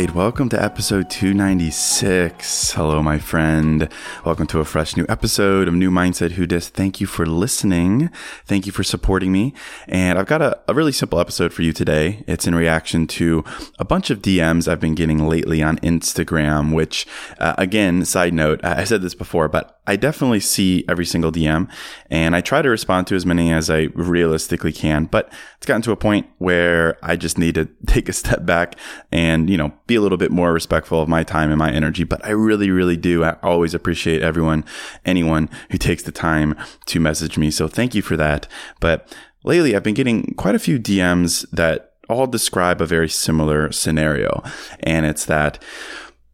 Right, 0.00 0.14
welcome 0.14 0.48
to 0.48 0.62
episode 0.62 1.10
296. 1.10 2.70
Hello, 2.70 3.02
my 3.02 3.18
friend. 3.18 3.88
Welcome 4.24 4.46
to 4.46 4.60
a 4.60 4.64
fresh 4.64 4.96
new 4.96 5.04
episode 5.08 5.66
of 5.66 5.74
New 5.74 5.90
Mindset 5.90 6.32
Who 6.32 6.46
Dis. 6.46 6.68
Thank 6.68 7.00
you 7.00 7.06
for 7.08 7.26
listening. 7.26 8.08
Thank 8.44 8.64
you 8.64 8.70
for 8.70 8.84
supporting 8.84 9.32
me. 9.32 9.54
And 9.88 10.16
I've 10.16 10.26
got 10.26 10.40
a, 10.40 10.56
a 10.68 10.74
really 10.74 10.92
simple 10.92 11.18
episode 11.18 11.52
for 11.52 11.62
you 11.62 11.72
today. 11.72 12.22
It's 12.28 12.46
in 12.46 12.54
reaction 12.54 13.08
to 13.08 13.42
a 13.80 13.84
bunch 13.84 14.10
of 14.10 14.22
DMs 14.22 14.68
I've 14.68 14.78
been 14.78 14.94
getting 14.94 15.26
lately 15.26 15.64
on 15.64 15.78
Instagram, 15.78 16.72
which, 16.72 17.04
uh, 17.40 17.56
again, 17.58 18.04
side 18.04 18.34
note, 18.34 18.60
I 18.62 18.84
said 18.84 19.02
this 19.02 19.16
before, 19.16 19.48
but 19.48 19.77
I 19.88 19.96
definitely 19.96 20.40
see 20.40 20.84
every 20.86 21.06
single 21.06 21.32
DM 21.32 21.66
and 22.10 22.36
I 22.36 22.42
try 22.42 22.60
to 22.60 22.68
respond 22.68 23.06
to 23.06 23.16
as 23.16 23.24
many 23.24 23.50
as 23.50 23.70
I 23.70 23.88
realistically 23.94 24.70
can. 24.70 25.06
But 25.06 25.32
it's 25.56 25.64
gotten 25.64 25.80
to 25.82 25.92
a 25.92 25.96
point 25.96 26.26
where 26.36 26.98
I 27.02 27.16
just 27.16 27.38
need 27.38 27.54
to 27.54 27.64
take 27.86 28.06
a 28.10 28.12
step 28.12 28.44
back 28.44 28.76
and, 29.10 29.48
you 29.48 29.56
know, 29.56 29.72
be 29.86 29.94
a 29.94 30.02
little 30.02 30.18
bit 30.18 30.30
more 30.30 30.52
respectful 30.52 31.00
of 31.00 31.08
my 31.08 31.22
time 31.22 31.48
and 31.48 31.58
my 31.58 31.72
energy. 31.72 32.04
But 32.04 32.22
I 32.22 32.30
really, 32.32 32.70
really 32.70 32.98
do 32.98 33.24
I 33.24 33.36
always 33.42 33.72
appreciate 33.72 34.20
everyone, 34.20 34.66
anyone 35.06 35.48
who 35.70 35.78
takes 35.78 36.02
the 36.02 36.12
time 36.12 36.54
to 36.84 37.00
message 37.00 37.38
me. 37.38 37.50
So 37.50 37.66
thank 37.66 37.94
you 37.94 38.02
for 38.02 38.18
that. 38.18 38.46
But 38.80 39.16
lately 39.42 39.74
I've 39.74 39.82
been 39.82 39.94
getting 39.94 40.34
quite 40.34 40.54
a 40.54 40.58
few 40.58 40.78
DMs 40.78 41.48
that 41.50 41.94
all 42.10 42.26
describe 42.26 42.82
a 42.82 42.86
very 42.86 43.08
similar 43.08 43.72
scenario. 43.72 44.42
And 44.80 45.06
it's 45.06 45.24
that, 45.24 45.62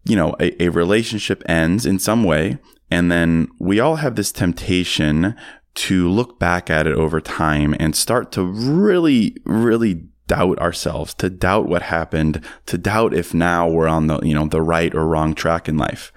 you 0.05 0.17
know, 0.17 0.35
a, 0.41 0.61
a 0.65 0.71
relationship 0.71 1.45
ends 1.47 1.87
in 1.87 2.01
some 2.01 2.25
way 2.25 2.59
and 2.95 3.11
then 3.11 3.49
we 3.59 3.81
all 3.81 3.97
have 3.97 4.15
this 4.15 4.31
temptation 4.31 5.35
to 5.75 6.09
look 6.09 6.39
back 6.39 6.71
at 6.71 6.87
it 6.87 6.95
over 6.95 7.21
time 7.21 7.75
and 7.81 7.97
start 7.97 8.31
to 8.33 8.45
really, 8.45 9.37
really 9.45 10.05
doubt 10.29 10.61
ourselves, 10.61 11.13
to 11.15 11.29
doubt 11.29 11.67
what 11.67 11.83
happened, 11.83 12.41
to 12.67 12.79
doubt 12.79 13.13
if 13.13 13.35
now 13.35 13.69
we're 13.69 13.89
on 13.89 14.07
the, 14.07 14.21
you 14.21 14.33
know, 14.33 14.47
the 14.47 14.63
right 14.63 14.95
or 14.95 15.09
wrong 15.09 15.35
track 15.35 15.69
in 15.69 15.77
life. 15.77 16.13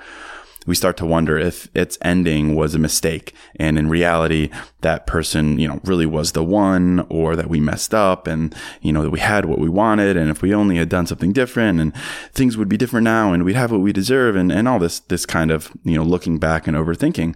We 0.67 0.75
start 0.75 0.97
to 0.97 1.05
wonder 1.05 1.38
if 1.39 1.69
its 1.73 1.97
ending 2.01 2.55
was 2.55 2.75
a 2.75 2.79
mistake. 2.79 3.33
And 3.55 3.79
in 3.79 3.89
reality, 3.89 4.50
that 4.81 5.07
person, 5.07 5.57
you 5.57 5.67
know, 5.67 5.79
really 5.83 6.05
was 6.05 6.33
the 6.33 6.44
one 6.44 7.07
or 7.09 7.35
that 7.35 7.50
we 7.50 7.59
messed 7.59 7.94
up 7.94 8.28
and, 8.28 8.53
you 8.81 8.91
know, 8.91 9.01
that 9.01 9.09
we 9.09 9.19
had 9.19 9.45
what 9.45 9.59
we 9.59 9.69
wanted. 9.69 10.17
And 10.17 10.29
if 10.29 10.41
we 10.41 10.53
only 10.53 10.75
had 10.75 10.89
done 10.89 11.07
something 11.07 11.33
different 11.33 11.79
and 11.79 11.95
things 12.33 12.57
would 12.57 12.69
be 12.69 12.78
different 12.78 13.05
now 13.05 13.33
and 13.33 13.44
we'd 13.44 13.55
have 13.55 13.72
what 13.72 13.81
we 13.81 13.94
deserve 13.94 14.35
and, 14.35 14.51
and 14.51 14.67
all 14.67 14.78
this, 14.78 15.00
this 15.00 15.25
kind 15.25 15.50
of, 15.50 15.72
you 15.83 15.95
know, 15.95 16.03
looking 16.03 16.38
back 16.38 16.67
and 16.67 16.78
overthinking. 16.78 17.35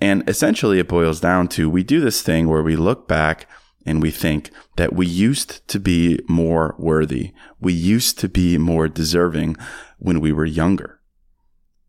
And 0.00 0.28
essentially 0.28 0.78
it 0.78 0.88
boils 0.88 1.20
down 1.20 1.48
to 1.48 1.68
we 1.68 1.82
do 1.82 2.00
this 2.00 2.22
thing 2.22 2.48
where 2.48 2.62
we 2.62 2.76
look 2.76 3.06
back 3.06 3.46
and 3.86 4.00
we 4.00 4.10
think 4.10 4.50
that 4.76 4.94
we 4.94 5.06
used 5.06 5.66
to 5.68 5.78
be 5.78 6.20
more 6.28 6.74
worthy. 6.78 7.32
We 7.60 7.72
used 7.72 8.18
to 8.20 8.28
be 8.28 8.58
more 8.58 8.88
deserving 8.88 9.56
when 9.98 10.20
we 10.20 10.32
were 10.32 10.46
younger. 10.46 11.00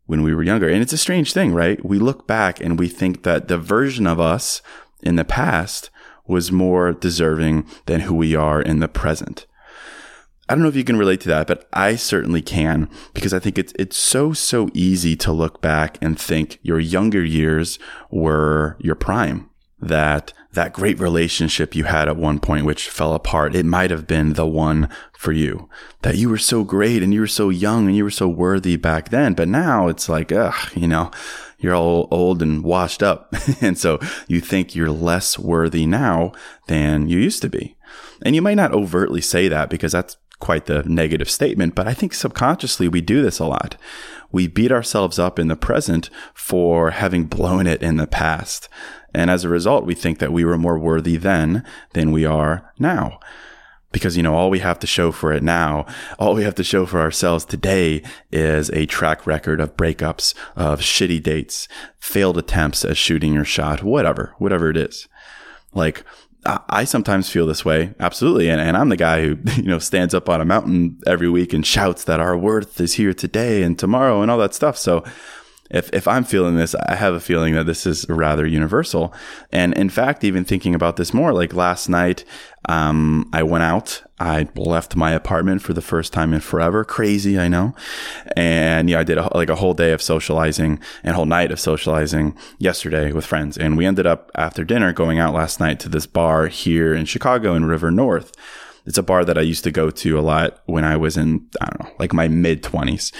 When 0.06 0.22
we 0.22 0.34
were 0.34 0.42
younger. 0.42 0.68
And 0.68 0.82
it's 0.82 0.92
a 0.92 0.98
strange 0.98 1.32
thing, 1.32 1.52
right? 1.52 1.84
We 1.84 1.98
look 1.98 2.26
back 2.26 2.60
and 2.60 2.78
we 2.78 2.88
think 2.88 3.24
that 3.24 3.48
the 3.48 3.58
version 3.58 4.06
of 4.06 4.20
us 4.20 4.62
in 5.02 5.16
the 5.16 5.24
past 5.24 5.90
was 6.26 6.52
more 6.52 6.92
deserving 6.92 7.66
than 7.86 8.00
who 8.00 8.14
we 8.14 8.34
are 8.34 8.60
in 8.62 8.80
the 8.80 8.88
present. 8.88 9.46
I 10.48 10.54
don't 10.54 10.62
know 10.62 10.68
if 10.68 10.76
you 10.76 10.84
can 10.84 10.96
relate 10.96 11.20
to 11.22 11.28
that, 11.28 11.48
but 11.48 11.68
I 11.72 11.96
certainly 11.96 12.40
can 12.40 12.88
because 13.14 13.34
I 13.34 13.40
think 13.40 13.58
it's 13.58 13.72
it's 13.78 13.96
so 13.96 14.32
so 14.32 14.68
easy 14.74 15.16
to 15.16 15.32
look 15.32 15.60
back 15.60 15.98
and 16.00 16.18
think 16.18 16.60
your 16.62 16.78
younger 16.78 17.24
years 17.24 17.78
were 18.10 18.76
your 18.78 18.94
prime. 18.94 19.50
That 19.80 20.32
that 20.56 20.72
great 20.72 20.98
relationship 20.98 21.74
you 21.74 21.84
had 21.84 22.08
at 22.08 22.16
one 22.16 22.40
point 22.40 22.66
which 22.66 22.88
fell 22.90 23.14
apart, 23.14 23.54
it 23.54 23.64
might 23.64 23.90
have 23.90 24.06
been 24.06 24.32
the 24.32 24.46
one 24.46 24.88
for 25.12 25.32
you. 25.32 25.68
That 26.02 26.16
you 26.16 26.28
were 26.28 26.38
so 26.38 26.64
great 26.64 27.02
and 27.02 27.14
you 27.14 27.20
were 27.20 27.26
so 27.28 27.48
young 27.48 27.86
and 27.86 27.96
you 27.96 28.04
were 28.04 28.10
so 28.10 28.28
worthy 28.28 28.76
back 28.76 29.10
then, 29.10 29.34
but 29.34 29.48
now 29.48 29.86
it's 29.86 30.08
like, 30.08 30.32
ugh, 30.32 30.54
you 30.74 30.88
know, 30.88 31.10
you're 31.58 31.74
all 31.74 32.08
old 32.10 32.42
and 32.42 32.64
washed 32.64 33.02
up. 33.02 33.32
and 33.60 33.78
so 33.78 33.98
you 34.26 34.40
think 34.40 34.74
you're 34.74 34.90
less 34.90 35.38
worthy 35.38 35.86
now 35.86 36.32
than 36.66 37.08
you 37.08 37.18
used 37.18 37.42
to 37.42 37.48
be. 37.48 37.76
And 38.22 38.34
you 38.34 38.42
might 38.42 38.54
not 38.54 38.72
overtly 38.72 39.20
say 39.20 39.48
that 39.48 39.70
because 39.70 39.92
that's 39.92 40.16
quite 40.38 40.66
the 40.66 40.82
negative 40.84 41.30
statement, 41.30 41.74
but 41.74 41.88
I 41.88 41.94
think 41.94 42.12
subconsciously 42.12 42.88
we 42.88 43.00
do 43.00 43.22
this 43.22 43.38
a 43.38 43.46
lot. 43.46 43.76
We 44.30 44.48
beat 44.48 44.72
ourselves 44.72 45.18
up 45.18 45.38
in 45.38 45.48
the 45.48 45.56
present 45.56 46.10
for 46.34 46.90
having 46.90 47.24
blown 47.24 47.66
it 47.66 47.82
in 47.82 47.96
the 47.96 48.06
past. 48.06 48.68
And 49.14 49.30
as 49.30 49.44
a 49.44 49.48
result, 49.48 49.86
we 49.86 49.94
think 49.94 50.18
that 50.18 50.32
we 50.32 50.44
were 50.44 50.58
more 50.58 50.78
worthy 50.78 51.16
then 51.16 51.64
than 51.94 52.12
we 52.12 52.26
are 52.26 52.72
now. 52.78 53.18
Because, 53.92 54.14
you 54.16 54.22
know, 54.22 54.34
all 54.34 54.50
we 54.50 54.58
have 54.58 54.78
to 54.80 54.86
show 54.86 55.10
for 55.10 55.32
it 55.32 55.42
now, 55.42 55.86
all 56.18 56.34
we 56.34 56.44
have 56.44 56.56
to 56.56 56.64
show 56.64 56.84
for 56.84 57.00
ourselves 57.00 57.46
today 57.46 58.02
is 58.30 58.68
a 58.70 58.84
track 58.84 59.26
record 59.26 59.58
of 59.58 59.76
breakups, 59.76 60.34
of 60.54 60.80
shitty 60.80 61.22
dates, 61.22 61.66
failed 61.98 62.36
attempts 62.36 62.84
at 62.84 62.98
shooting 62.98 63.32
your 63.32 63.44
shot, 63.44 63.82
whatever, 63.82 64.34
whatever 64.36 64.68
it 64.68 64.76
is. 64.76 65.08
Like, 65.72 66.04
I 66.68 66.84
sometimes 66.84 67.30
feel 67.30 67.46
this 67.46 67.64
way, 67.64 67.94
absolutely. 67.98 68.48
And, 68.48 68.60
and 68.60 68.76
I'm 68.76 68.88
the 68.88 68.96
guy 68.96 69.22
who, 69.22 69.38
you 69.56 69.68
know, 69.68 69.78
stands 69.78 70.14
up 70.14 70.28
on 70.28 70.40
a 70.40 70.44
mountain 70.44 70.98
every 71.06 71.28
week 71.28 71.52
and 71.52 71.66
shouts 71.66 72.04
that 72.04 72.20
our 72.20 72.36
worth 72.36 72.80
is 72.80 72.94
here 72.94 73.12
today 73.12 73.62
and 73.62 73.78
tomorrow 73.78 74.22
and 74.22 74.30
all 74.30 74.38
that 74.38 74.54
stuff. 74.54 74.76
So 74.76 75.04
if, 75.70 75.92
if 75.92 76.06
I'm 76.06 76.24
feeling 76.24 76.56
this, 76.56 76.74
I 76.74 76.94
have 76.94 77.14
a 77.14 77.20
feeling 77.20 77.54
that 77.54 77.66
this 77.66 77.86
is 77.86 78.08
rather 78.08 78.46
universal. 78.46 79.12
And 79.50 79.74
in 79.74 79.88
fact, 79.88 80.22
even 80.22 80.44
thinking 80.44 80.74
about 80.74 80.96
this 80.96 81.12
more, 81.12 81.32
like 81.32 81.54
last 81.54 81.88
night, 81.88 82.24
um, 82.66 83.28
I 83.32 83.42
went 83.42 83.64
out. 83.64 84.02
I 84.18 84.48
left 84.56 84.96
my 84.96 85.12
apartment 85.12 85.62
for 85.62 85.72
the 85.72 85.82
first 85.82 86.12
time 86.12 86.32
in 86.32 86.40
forever. 86.40 86.84
Crazy, 86.84 87.38
I 87.38 87.48
know. 87.48 87.74
And 88.36 88.90
yeah, 88.90 89.00
I 89.00 89.04
did 89.04 89.18
a, 89.18 89.36
like 89.36 89.50
a 89.50 89.56
whole 89.56 89.74
day 89.74 89.92
of 89.92 90.02
socializing 90.02 90.80
and 91.04 91.14
whole 91.14 91.26
night 91.26 91.52
of 91.52 91.60
socializing 91.60 92.36
yesterday 92.58 93.12
with 93.12 93.26
friends. 93.26 93.56
And 93.56 93.76
we 93.76 93.86
ended 93.86 94.06
up 94.06 94.30
after 94.34 94.64
dinner 94.64 94.92
going 94.92 95.18
out 95.18 95.34
last 95.34 95.60
night 95.60 95.78
to 95.80 95.88
this 95.88 96.06
bar 96.06 96.48
here 96.48 96.94
in 96.94 97.04
Chicago 97.04 97.54
in 97.54 97.66
River 97.66 97.90
North. 97.90 98.32
It's 98.84 98.98
a 98.98 99.02
bar 99.02 99.24
that 99.24 99.38
I 99.38 99.42
used 99.42 99.64
to 99.64 99.72
go 99.72 99.90
to 99.90 100.18
a 100.18 100.22
lot 100.22 100.60
when 100.66 100.84
I 100.84 100.96
was 100.96 101.16
in, 101.16 101.46
I 101.60 101.66
don't 101.66 101.84
know, 101.84 101.94
like 101.98 102.12
my 102.12 102.28
mid 102.28 102.62
twenties. 102.62 103.12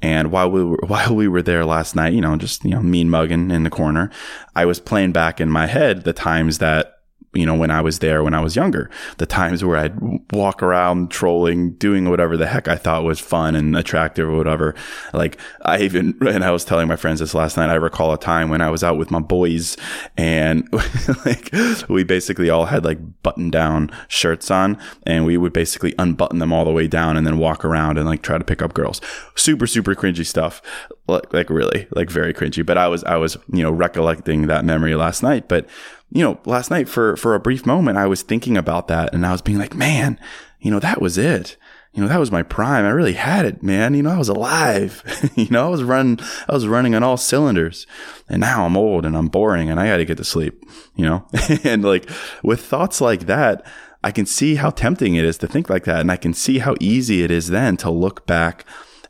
And 0.00 0.30
while 0.30 0.50
we 0.50 0.64
were, 0.64 0.78
while 0.86 1.14
we 1.14 1.28
were 1.28 1.42
there 1.42 1.64
last 1.64 1.94
night, 1.94 2.14
you 2.14 2.20
know, 2.20 2.36
just, 2.36 2.64
you 2.64 2.70
know, 2.70 2.82
mean 2.82 3.10
mugging 3.10 3.50
in 3.50 3.62
the 3.62 3.70
corner, 3.70 4.10
I 4.56 4.64
was 4.64 4.80
playing 4.80 5.12
back 5.12 5.40
in 5.40 5.50
my 5.50 5.66
head 5.66 6.04
the 6.04 6.12
times 6.12 6.58
that 6.58 6.97
you 7.38 7.46
know, 7.46 7.54
when 7.54 7.70
I 7.70 7.80
was 7.80 8.00
there 8.00 8.24
when 8.24 8.34
I 8.34 8.40
was 8.40 8.56
younger, 8.56 8.90
the 9.18 9.26
times 9.26 9.64
where 9.64 9.76
I'd 9.76 9.96
walk 10.32 10.62
around 10.62 11.10
trolling, 11.10 11.72
doing 11.74 12.10
whatever 12.10 12.36
the 12.36 12.46
heck 12.46 12.66
I 12.66 12.76
thought 12.76 13.04
was 13.04 13.20
fun 13.20 13.54
and 13.54 13.76
attractive 13.76 14.28
or 14.28 14.36
whatever. 14.36 14.74
Like 15.12 15.38
I 15.62 15.80
even, 15.80 16.16
and 16.26 16.44
I 16.44 16.50
was 16.50 16.64
telling 16.64 16.88
my 16.88 16.96
friends 16.96 17.20
this 17.20 17.34
last 17.34 17.56
night, 17.56 17.70
I 17.70 17.74
recall 17.74 18.12
a 18.12 18.18
time 18.18 18.50
when 18.50 18.60
I 18.60 18.70
was 18.70 18.82
out 18.82 18.98
with 18.98 19.10
my 19.10 19.20
boys 19.20 19.76
and 20.16 20.68
like 21.24 21.52
we 21.88 22.02
basically 22.04 22.50
all 22.50 22.66
had 22.66 22.84
like 22.84 22.98
button 23.22 23.50
down 23.50 23.90
shirts 24.08 24.50
on 24.50 24.78
and 25.04 25.24
we 25.24 25.36
would 25.36 25.52
basically 25.52 25.94
unbutton 25.98 26.40
them 26.40 26.52
all 26.52 26.64
the 26.64 26.72
way 26.72 26.88
down 26.88 27.16
and 27.16 27.26
then 27.26 27.38
walk 27.38 27.64
around 27.64 27.98
and 27.98 28.06
like 28.06 28.22
try 28.22 28.36
to 28.36 28.44
pick 28.44 28.62
up 28.62 28.74
girls. 28.74 29.00
Super, 29.36 29.66
super 29.66 29.94
cringy 29.94 30.26
stuff. 30.26 30.60
Like, 31.06 31.32
like 31.32 31.50
really, 31.50 31.86
like 31.92 32.10
very 32.10 32.34
cringy. 32.34 32.66
But 32.66 32.76
I 32.76 32.88
was, 32.88 33.02
I 33.04 33.16
was, 33.16 33.38
you 33.50 33.62
know, 33.62 33.70
recollecting 33.70 34.46
that 34.48 34.64
memory 34.64 34.94
last 34.94 35.22
night. 35.22 35.48
But 35.48 35.66
you 36.10 36.22
know, 36.22 36.40
last 36.44 36.70
night 36.70 36.88
for, 36.88 37.16
for 37.16 37.34
a 37.34 37.40
brief 37.40 37.66
moment, 37.66 37.98
I 37.98 38.06
was 38.06 38.22
thinking 38.22 38.56
about 38.56 38.88
that 38.88 39.14
and 39.14 39.26
I 39.26 39.32
was 39.32 39.42
being 39.42 39.58
like, 39.58 39.74
man, 39.74 40.18
you 40.60 40.70
know, 40.70 40.80
that 40.80 41.02
was 41.02 41.18
it. 41.18 41.56
You 41.92 42.02
know, 42.02 42.08
that 42.08 42.20
was 42.20 42.30
my 42.30 42.42
prime. 42.42 42.84
I 42.84 42.90
really 42.90 43.14
had 43.14 43.44
it, 43.44 43.62
man. 43.62 43.94
You 43.94 44.02
know, 44.02 44.10
I 44.10 44.18
was 44.18 44.28
alive. 44.28 45.02
you 45.34 45.48
know, 45.50 45.66
I 45.66 45.68
was 45.68 45.82
running, 45.82 46.20
I 46.48 46.54
was 46.54 46.66
running 46.66 46.94
on 46.94 47.02
all 47.02 47.16
cylinders 47.16 47.86
and 48.28 48.40
now 48.40 48.64
I'm 48.64 48.76
old 48.76 49.04
and 49.04 49.16
I'm 49.16 49.28
boring 49.28 49.70
and 49.70 49.80
I 49.80 49.88
got 49.88 49.96
to 49.98 50.04
get 50.04 50.16
to 50.18 50.24
sleep, 50.24 50.62
you 50.94 51.04
know, 51.04 51.26
and 51.64 51.82
like 51.82 52.08
with 52.42 52.64
thoughts 52.64 53.00
like 53.00 53.26
that, 53.26 53.66
I 54.02 54.12
can 54.12 54.26
see 54.26 54.54
how 54.54 54.70
tempting 54.70 55.16
it 55.16 55.24
is 55.24 55.38
to 55.38 55.48
think 55.48 55.68
like 55.68 55.84
that. 55.84 56.00
And 56.00 56.12
I 56.12 56.16
can 56.16 56.32
see 56.32 56.58
how 56.58 56.74
easy 56.78 57.22
it 57.22 57.30
is 57.30 57.48
then 57.48 57.76
to 57.78 57.90
look 57.90 58.26
back 58.26 58.64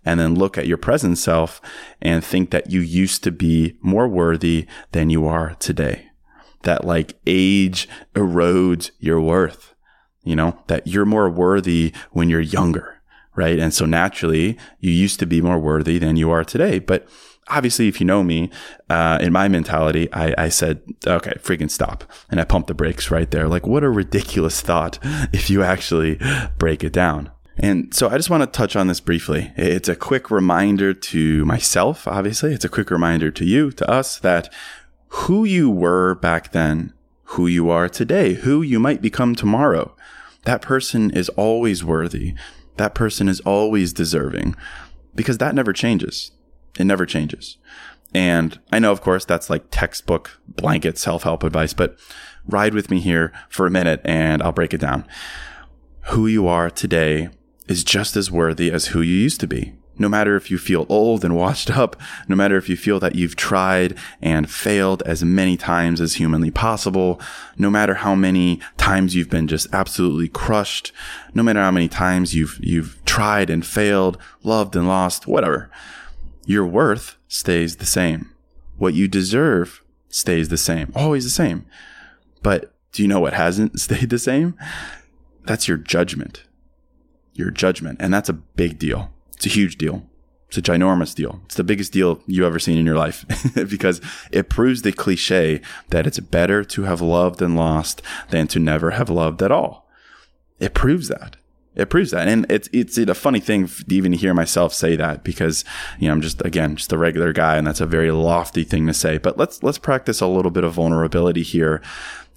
and 0.04 0.18
then 0.18 0.34
look 0.34 0.56
at 0.56 0.66
your 0.66 0.78
present 0.78 1.18
self 1.18 1.60
and 2.00 2.24
think 2.24 2.50
that 2.50 2.70
you 2.70 2.80
used 2.80 3.22
to 3.24 3.30
be 3.30 3.76
more 3.82 4.08
worthy 4.08 4.66
than 4.92 5.10
you 5.10 5.26
are 5.26 5.54
today 5.58 6.07
that 6.62 6.84
like 6.84 7.18
age 7.26 7.88
erodes 8.14 8.90
your 8.98 9.20
worth, 9.20 9.74
you 10.22 10.36
know, 10.36 10.58
that 10.66 10.86
you're 10.86 11.06
more 11.06 11.30
worthy 11.30 11.92
when 12.10 12.28
you're 12.28 12.40
younger, 12.40 13.00
right? 13.36 13.58
And 13.58 13.72
so 13.72 13.86
naturally, 13.86 14.58
you 14.80 14.90
used 14.90 15.18
to 15.20 15.26
be 15.26 15.40
more 15.40 15.58
worthy 15.58 15.98
than 15.98 16.16
you 16.16 16.30
are 16.30 16.44
today. 16.44 16.78
But 16.78 17.08
obviously, 17.48 17.88
if 17.88 18.00
you 18.00 18.06
know 18.06 18.22
me, 18.22 18.50
uh, 18.90 19.18
in 19.20 19.32
my 19.32 19.48
mentality, 19.48 20.12
I, 20.12 20.34
I 20.36 20.48
said, 20.48 20.82
okay, 21.06 21.32
freaking 21.38 21.70
stop. 21.70 22.04
And 22.30 22.40
I 22.40 22.44
pumped 22.44 22.68
the 22.68 22.74
brakes 22.74 23.10
right 23.10 23.30
there. 23.30 23.48
Like, 23.48 23.66
what 23.66 23.84
a 23.84 23.90
ridiculous 23.90 24.60
thought 24.60 24.98
if 25.32 25.50
you 25.50 25.62
actually 25.62 26.20
break 26.58 26.84
it 26.84 26.92
down. 26.92 27.30
And 27.60 27.92
so 27.92 28.08
I 28.08 28.16
just 28.16 28.30
want 28.30 28.42
to 28.42 28.46
touch 28.46 28.76
on 28.76 28.86
this 28.86 29.00
briefly. 29.00 29.52
It's 29.56 29.88
a 29.88 29.96
quick 29.96 30.30
reminder 30.30 30.94
to 30.94 31.44
myself, 31.44 32.06
obviously. 32.06 32.52
It's 32.52 32.64
a 32.64 32.68
quick 32.68 32.90
reminder 32.90 33.30
to 33.32 33.44
you, 33.44 33.72
to 33.72 33.90
us, 33.90 34.18
that 34.20 34.52
who 35.08 35.44
you 35.44 35.70
were 35.70 36.14
back 36.14 36.52
then, 36.52 36.92
who 37.24 37.46
you 37.46 37.70
are 37.70 37.88
today, 37.88 38.34
who 38.34 38.62
you 38.62 38.78
might 38.78 39.02
become 39.02 39.34
tomorrow. 39.34 39.94
That 40.44 40.62
person 40.62 41.10
is 41.10 41.28
always 41.30 41.84
worthy. 41.84 42.34
That 42.76 42.94
person 42.94 43.28
is 43.28 43.40
always 43.40 43.92
deserving 43.92 44.54
because 45.14 45.38
that 45.38 45.54
never 45.54 45.72
changes. 45.72 46.30
It 46.78 46.84
never 46.84 47.04
changes. 47.04 47.58
And 48.14 48.58
I 48.72 48.78
know, 48.78 48.92
of 48.92 49.00
course, 49.00 49.24
that's 49.24 49.50
like 49.50 49.66
textbook 49.70 50.40
blanket 50.46 50.96
self 50.96 51.24
help 51.24 51.42
advice, 51.42 51.74
but 51.74 51.98
ride 52.46 52.72
with 52.72 52.90
me 52.90 53.00
here 53.00 53.32
for 53.48 53.66
a 53.66 53.70
minute 53.70 54.00
and 54.04 54.42
I'll 54.42 54.52
break 54.52 54.72
it 54.72 54.80
down. 54.80 55.06
Who 56.06 56.26
you 56.26 56.46
are 56.46 56.70
today 56.70 57.28
is 57.68 57.84
just 57.84 58.16
as 58.16 58.30
worthy 58.30 58.70
as 58.70 58.86
who 58.86 59.02
you 59.02 59.14
used 59.14 59.40
to 59.40 59.46
be 59.46 59.74
no 59.98 60.08
matter 60.08 60.36
if 60.36 60.50
you 60.50 60.58
feel 60.58 60.86
old 60.88 61.24
and 61.24 61.36
washed 61.36 61.70
up, 61.70 61.96
no 62.28 62.36
matter 62.36 62.56
if 62.56 62.68
you 62.68 62.76
feel 62.76 63.00
that 63.00 63.14
you've 63.14 63.36
tried 63.36 63.96
and 64.22 64.50
failed 64.50 65.02
as 65.04 65.24
many 65.24 65.56
times 65.56 66.00
as 66.00 66.14
humanly 66.14 66.50
possible, 66.50 67.20
no 67.56 67.70
matter 67.70 67.94
how 67.94 68.14
many 68.14 68.60
times 68.76 69.14
you've 69.14 69.30
been 69.30 69.48
just 69.48 69.66
absolutely 69.72 70.28
crushed, 70.28 70.92
no 71.34 71.42
matter 71.42 71.60
how 71.60 71.70
many 71.70 71.88
times 71.88 72.34
you've, 72.34 72.58
you've 72.60 73.04
tried 73.04 73.50
and 73.50 73.66
failed, 73.66 74.18
loved 74.42 74.76
and 74.76 74.86
lost, 74.86 75.26
whatever, 75.26 75.70
your 76.46 76.66
worth 76.66 77.16
stays 77.28 77.76
the 77.76 77.86
same. 77.86 78.32
What 78.76 78.94
you 78.94 79.08
deserve 79.08 79.82
stays 80.08 80.48
the 80.48 80.56
same, 80.56 80.92
always 80.94 81.24
the 81.24 81.30
same. 81.30 81.66
But 82.42 82.72
do 82.92 83.02
you 83.02 83.08
know 83.08 83.20
what 83.20 83.34
hasn't 83.34 83.80
stayed 83.80 84.10
the 84.10 84.18
same? 84.18 84.54
That's 85.44 85.68
your 85.68 85.78
judgment. 85.78 86.44
Your 87.34 87.50
judgment. 87.50 87.98
And 88.00 88.12
that's 88.12 88.28
a 88.28 88.34
big 88.34 88.78
deal. 88.78 89.12
It's 89.38 89.46
a 89.46 89.50
huge 89.50 89.78
deal. 89.78 90.02
It's 90.48 90.58
a 90.58 90.62
ginormous 90.62 91.14
deal. 91.14 91.42
It's 91.44 91.54
the 91.54 91.62
biggest 91.62 91.92
deal 91.92 92.20
you've 92.26 92.44
ever 92.44 92.58
seen 92.58 92.76
in 92.76 92.84
your 92.84 92.96
life 92.96 93.24
because 93.54 94.00
it 94.32 94.48
proves 94.48 94.82
the 94.82 94.90
cliche 94.90 95.60
that 95.90 96.08
it's 96.08 96.18
better 96.18 96.64
to 96.64 96.82
have 96.82 97.00
loved 97.00 97.40
and 97.40 97.54
lost 97.54 98.02
than 98.30 98.48
to 98.48 98.58
never 98.58 98.90
have 98.90 99.08
loved 99.08 99.40
at 99.44 99.52
all. 99.52 99.88
It 100.58 100.74
proves 100.74 101.06
that. 101.06 101.36
It 101.76 101.88
proves 101.88 102.10
that. 102.10 102.26
And 102.26 102.50
it's, 102.50 102.68
it's 102.72 102.98
a 102.98 103.14
funny 103.14 103.38
thing 103.38 103.68
to 103.68 103.84
even 103.94 104.12
hear 104.12 104.34
myself 104.34 104.74
say 104.74 104.96
that 104.96 105.22
because, 105.22 105.64
you 106.00 106.08
know, 106.08 106.14
I'm 106.14 106.20
just, 106.20 106.44
again, 106.44 106.74
just 106.74 106.92
a 106.92 106.98
regular 106.98 107.32
guy 107.32 107.58
and 107.58 107.64
that's 107.64 107.80
a 107.80 107.86
very 107.86 108.10
lofty 108.10 108.64
thing 108.64 108.88
to 108.88 108.94
say. 108.94 109.18
But 109.18 109.38
let's, 109.38 109.62
let's 109.62 109.78
practice 109.78 110.20
a 110.20 110.26
little 110.26 110.50
bit 110.50 110.64
of 110.64 110.72
vulnerability 110.72 111.44
here 111.44 111.80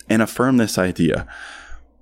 and 0.08 0.22
affirm 0.22 0.58
this 0.58 0.78
idea. 0.78 1.26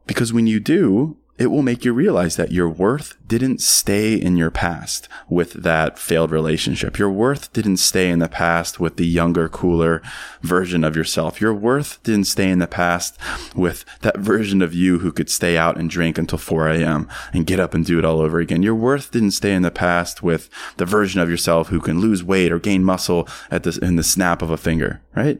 Because 0.07 0.33
when 0.33 0.47
you 0.47 0.59
do, 0.59 1.15
it 1.39 1.49
will 1.49 1.61
make 1.61 1.85
you 1.85 1.93
realize 1.93 2.35
that 2.35 2.51
your 2.51 2.67
worth 2.67 3.15
didn't 3.25 3.61
stay 3.61 4.13
in 4.13 4.35
your 4.35 4.51
past 4.51 5.07
with 5.29 5.53
that 5.53 5.97
failed 5.97 6.31
relationship. 6.31 6.99
Your 6.99 7.09
worth 7.09 7.53
didn't 7.53 7.77
stay 7.77 8.09
in 8.09 8.19
the 8.19 8.27
past 8.27 8.77
with 8.81 8.97
the 8.97 9.07
younger, 9.07 9.47
cooler 9.47 10.01
version 10.41 10.83
of 10.83 10.97
yourself. 10.97 11.39
Your 11.39 11.53
worth 11.53 12.03
didn't 12.03 12.25
stay 12.25 12.49
in 12.49 12.59
the 12.59 12.67
past 12.67 13.17
with 13.55 13.85
that 14.01 14.17
version 14.17 14.61
of 14.61 14.73
you 14.73 14.99
who 14.99 15.13
could 15.13 15.29
stay 15.29 15.57
out 15.57 15.77
and 15.77 15.89
drink 15.89 16.17
until 16.17 16.37
4 16.37 16.67
a.m. 16.67 17.07
and 17.31 17.47
get 17.47 17.59
up 17.59 17.73
and 17.73 17.85
do 17.85 17.97
it 17.97 18.05
all 18.05 18.19
over 18.19 18.39
again. 18.39 18.61
Your 18.61 18.75
worth 18.75 19.09
didn't 19.11 19.31
stay 19.31 19.53
in 19.53 19.61
the 19.61 19.71
past 19.71 20.21
with 20.21 20.49
the 20.75 20.85
version 20.85 21.21
of 21.21 21.29
yourself 21.29 21.69
who 21.69 21.79
can 21.79 22.01
lose 22.01 22.21
weight 22.21 22.51
or 22.51 22.59
gain 22.59 22.83
muscle 22.83 23.29
at 23.49 23.63
the, 23.63 23.79
in 23.81 23.95
the 23.95 24.03
snap 24.03 24.41
of 24.41 24.49
a 24.49 24.57
finger, 24.57 25.01
right? 25.15 25.39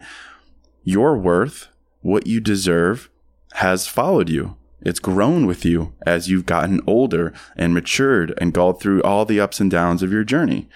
Your 0.85 1.17
worth, 1.17 1.67
what 1.99 2.25
you 2.25 2.39
deserve, 2.39 3.09
has 3.55 3.85
followed 3.85 4.29
you 4.29 4.55
it's 4.81 4.99
grown 4.99 5.45
with 5.45 5.65
you 5.65 5.93
as 6.05 6.29
you've 6.29 6.45
gotten 6.45 6.81
older 6.87 7.33
and 7.55 7.73
matured 7.73 8.33
and 8.37 8.53
gone 8.53 8.77
through 8.77 9.01
all 9.03 9.25
the 9.25 9.39
ups 9.39 9.59
and 9.59 9.69
downs 9.69 10.01
of 10.01 10.11
your 10.11 10.23
journey. 10.23 10.69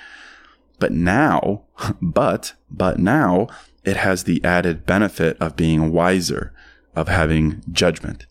But 0.80 0.92
now, 0.92 1.64
but, 2.02 2.54
but 2.70 3.00
now 3.00 3.48
it 3.84 3.98
has 3.98 4.24
the 4.24 4.44
added 4.44 4.86
benefit 4.86 5.38
of 5.40 5.56
being 5.56 5.92
wiser, 5.92 6.54
of 6.96 7.08
having 7.08 7.64
judgment. 7.72 8.26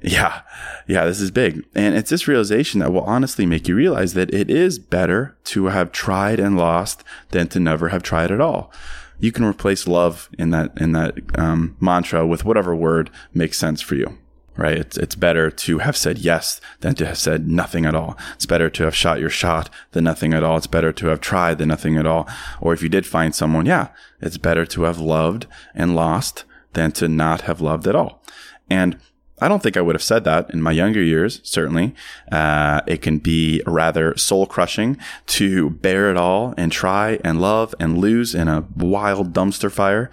Yeah. 0.00 0.42
Yeah. 0.86 1.06
This 1.06 1.20
is 1.20 1.32
big. 1.32 1.64
And 1.74 1.96
it's 1.96 2.10
this 2.10 2.28
realization 2.28 2.78
that 2.80 2.92
will 2.92 3.02
honestly 3.02 3.46
make 3.46 3.66
you 3.66 3.74
realize 3.74 4.14
that 4.14 4.32
it 4.32 4.48
is 4.48 4.78
better 4.78 5.36
to 5.44 5.66
have 5.66 5.90
tried 5.90 6.38
and 6.38 6.56
lost 6.56 7.02
than 7.30 7.48
to 7.48 7.58
never 7.58 7.88
have 7.88 8.04
tried 8.04 8.30
at 8.30 8.40
all. 8.40 8.72
You 9.18 9.32
can 9.32 9.44
replace 9.44 9.88
love 9.88 10.28
in 10.38 10.50
that, 10.50 10.70
in 10.80 10.92
that 10.92 11.16
um, 11.36 11.76
mantra 11.80 12.24
with 12.24 12.44
whatever 12.44 12.76
word 12.76 13.10
makes 13.34 13.58
sense 13.58 13.80
for 13.80 13.96
you 13.96 14.16
right? 14.58 14.76
It's, 14.76 14.98
it's 14.98 15.14
better 15.14 15.50
to 15.50 15.78
have 15.78 15.96
said 15.96 16.18
yes 16.18 16.60
than 16.80 16.94
to 16.96 17.06
have 17.06 17.16
said 17.16 17.48
nothing 17.48 17.86
at 17.86 17.94
all. 17.94 18.18
It's 18.34 18.44
better 18.44 18.68
to 18.68 18.84
have 18.84 18.94
shot 18.94 19.20
your 19.20 19.30
shot 19.30 19.70
than 19.92 20.04
nothing 20.04 20.34
at 20.34 20.42
all. 20.42 20.56
It's 20.58 20.66
better 20.66 20.92
to 20.92 21.06
have 21.06 21.20
tried 21.20 21.58
than 21.58 21.68
nothing 21.68 21.96
at 21.96 22.06
all. 22.06 22.28
Or 22.60 22.74
if 22.74 22.82
you 22.82 22.88
did 22.88 23.06
find 23.06 23.34
someone, 23.34 23.64
yeah, 23.64 23.88
it's 24.20 24.36
better 24.36 24.66
to 24.66 24.82
have 24.82 24.98
loved 24.98 25.46
and 25.74 25.94
lost 25.94 26.44
than 26.72 26.92
to 26.92 27.08
not 27.08 27.42
have 27.42 27.60
loved 27.60 27.86
at 27.86 27.94
all. 27.94 28.22
And 28.68 28.98
I 29.40 29.48
don't 29.48 29.62
think 29.62 29.76
I 29.76 29.80
would 29.80 29.94
have 29.94 30.02
said 30.02 30.24
that 30.24 30.50
in 30.50 30.60
my 30.62 30.72
younger 30.72 31.02
years, 31.02 31.40
certainly. 31.42 31.94
Uh, 32.30 32.80
it 32.86 33.02
can 33.02 33.18
be 33.18 33.62
rather 33.66 34.16
soul 34.16 34.46
crushing 34.46 34.96
to 35.26 35.70
bear 35.70 36.10
it 36.10 36.16
all 36.16 36.54
and 36.56 36.72
try 36.72 37.18
and 37.24 37.40
love 37.40 37.74
and 37.78 37.98
lose 37.98 38.34
in 38.34 38.48
a 38.48 38.66
wild 38.76 39.32
dumpster 39.32 39.70
fire. 39.70 40.10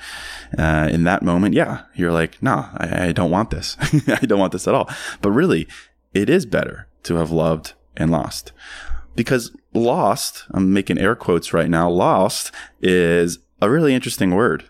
Uh, 0.58 0.90
in 0.92 1.04
that 1.04 1.24
moment, 1.24 1.54
yeah, 1.54 1.84
you're 1.96 2.12
like, 2.12 2.42
nah, 2.42 2.70
I, 2.78 3.08
I 3.08 3.12
don't 3.12 3.32
want 3.32 3.50
this. 3.50 3.78
I 4.08 4.26
don't 4.26 4.40
want 4.40 4.52
this 4.52 4.68
at 4.68 4.76
all. 4.76 4.90
But 5.22 5.32
really, 5.32 5.68
it 6.14 6.30
is 6.30 6.46
better 6.46 6.88
to 7.04 7.16
have 7.16 7.32
loved 7.32 7.74
and 7.98 8.12
lost. 8.12 8.52
Because 9.16 9.56
lost, 9.74 10.46
I'm 10.52 10.74
making 10.74 10.98
air 10.98 11.16
quotes 11.16 11.54
right 11.54 11.70
now, 11.70 11.90
lost 11.90 12.52
is 12.82 13.40
a 13.62 13.70
really 13.70 13.94
interesting 13.94 14.36
word 14.36 14.66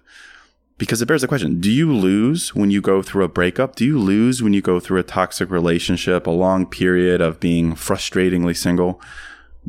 because 0.77 1.01
it 1.01 1.05
bears 1.05 1.21
the 1.21 1.27
question 1.27 1.59
do 1.59 1.71
you 1.71 1.93
lose 1.93 2.53
when 2.53 2.71
you 2.71 2.81
go 2.81 3.01
through 3.01 3.23
a 3.23 3.29
breakup? 3.29 3.75
Do 3.75 3.85
you 3.85 3.99
lose 3.99 4.43
when 4.43 4.53
you 4.53 4.61
go 4.61 4.79
through 4.79 4.99
a 4.99 5.03
toxic 5.03 5.49
relationship, 5.49 6.27
a 6.27 6.31
long 6.31 6.65
period 6.65 7.21
of 7.21 7.39
being 7.39 7.73
frustratingly 7.73 8.55
single? 8.55 9.01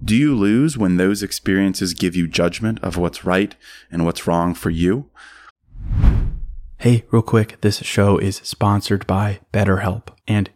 Do 0.02 0.14
you 0.14 0.34
lose 0.34 0.76
when 0.76 0.96
those 0.96 1.22
experiences 1.22 1.94
give 1.94 2.14
you 2.14 2.28
judgment 2.28 2.78
of 2.82 2.96
what's 2.96 3.24
right 3.24 3.54
and 3.90 4.04
what's 4.04 4.26
wrong 4.26 4.54
for 4.54 4.68
you? 4.68 5.08
Hey, 6.78 7.04
real 7.10 7.22
quick, 7.22 7.58
this 7.62 7.78
show 7.78 8.18
is 8.18 8.36
sponsored 8.36 9.06
by 9.06 9.40
BetterHelp. 9.52 10.08
And, 10.28 10.50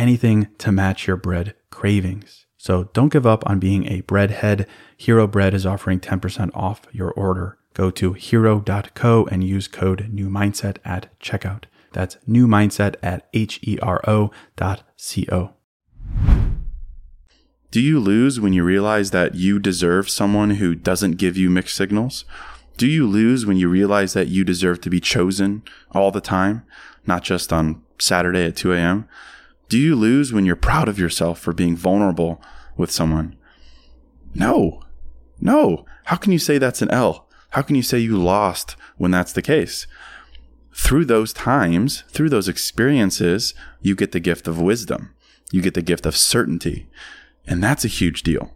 anything 0.00 0.48
to 0.56 0.72
match 0.72 1.06
your 1.06 1.16
bread 1.16 1.54
cravings. 1.70 2.46
So 2.56 2.84
don't 2.94 3.12
give 3.12 3.26
up 3.26 3.48
on 3.48 3.58
being 3.58 3.86
a 3.86 4.02
breadhead. 4.02 4.66
Hero 4.96 5.26
Bread 5.26 5.54
is 5.54 5.66
offering 5.66 6.00
10% 6.00 6.50
off 6.54 6.82
your 6.90 7.12
order. 7.12 7.58
Go 7.74 7.90
to 7.92 8.14
hero.co 8.14 9.26
and 9.30 9.44
use 9.44 9.68
code 9.68 10.08
new 10.10 10.28
mindset 10.28 10.78
at 10.84 11.18
checkout. 11.20 11.64
That's 11.92 12.16
new 12.26 12.46
mindset 12.46 12.96
at 13.02 13.28
H 13.34 13.60
E 13.62 13.78
R 13.80 14.00
O 14.08 14.30
dot 14.56 14.82
C 14.96 15.26
O. 15.30 15.52
Do 17.70 17.80
you 17.80 18.00
lose 18.00 18.40
when 18.40 18.52
you 18.52 18.64
realize 18.64 19.10
that 19.12 19.34
you 19.34 19.58
deserve 19.58 20.10
someone 20.10 20.50
who 20.50 20.74
doesn't 20.74 21.12
give 21.12 21.36
you 21.36 21.50
mixed 21.50 21.76
signals? 21.76 22.24
Do 22.76 22.86
you 22.86 23.06
lose 23.06 23.46
when 23.46 23.58
you 23.58 23.68
realize 23.68 24.14
that 24.14 24.28
you 24.28 24.44
deserve 24.44 24.80
to 24.80 24.90
be 24.90 25.00
chosen 25.00 25.62
all 25.92 26.10
the 26.10 26.20
time, 26.20 26.64
not 27.06 27.22
just 27.22 27.52
on 27.52 27.82
Saturday 27.98 28.46
at 28.46 28.56
2 28.56 28.72
a.m.? 28.72 29.06
Do 29.70 29.78
you 29.78 29.94
lose 29.94 30.32
when 30.32 30.44
you're 30.44 30.56
proud 30.56 30.88
of 30.88 30.98
yourself 30.98 31.38
for 31.38 31.52
being 31.52 31.76
vulnerable 31.76 32.42
with 32.76 32.90
someone? 32.90 33.36
No. 34.34 34.82
No. 35.40 35.84
How 36.06 36.16
can 36.16 36.32
you 36.32 36.40
say 36.40 36.58
that's 36.58 36.82
an 36.82 36.90
L? 36.90 37.28
How 37.50 37.62
can 37.62 37.76
you 37.76 37.82
say 37.82 38.00
you 38.00 38.18
lost 38.18 38.74
when 38.96 39.12
that's 39.12 39.32
the 39.32 39.42
case? 39.42 39.86
Through 40.74 41.04
those 41.04 41.32
times, 41.32 42.02
through 42.08 42.30
those 42.30 42.48
experiences, 42.48 43.54
you 43.80 43.94
get 43.94 44.10
the 44.10 44.18
gift 44.18 44.48
of 44.48 44.60
wisdom. 44.60 45.14
You 45.52 45.62
get 45.62 45.74
the 45.74 45.82
gift 45.82 46.04
of 46.04 46.16
certainty. 46.16 46.88
And 47.46 47.62
that's 47.62 47.84
a 47.84 47.88
huge 47.88 48.24
deal. 48.24 48.50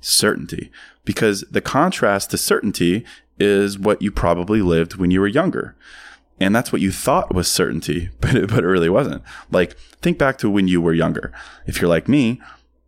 Certainty. 0.00 0.72
Because 1.04 1.42
the 1.52 1.60
contrast 1.60 2.32
to 2.32 2.36
certainty 2.36 3.04
is 3.38 3.78
what 3.78 4.02
you 4.02 4.10
probably 4.10 4.60
lived 4.60 4.96
when 4.96 5.12
you 5.12 5.20
were 5.20 5.28
younger. 5.28 5.76
And 6.42 6.54
that's 6.54 6.72
what 6.72 6.82
you 6.82 6.90
thought 6.90 7.34
was 7.34 7.50
certainty, 7.50 8.10
but 8.20 8.34
it, 8.34 8.48
but 8.50 8.64
it 8.64 8.68
really 8.68 8.90
wasn't. 8.90 9.22
Like, 9.50 9.76
think 10.00 10.18
back 10.18 10.38
to 10.38 10.50
when 10.50 10.68
you 10.68 10.80
were 10.80 10.94
younger. 10.94 11.32
If 11.66 11.80
you're 11.80 11.90
like 11.90 12.08
me, 12.08 12.40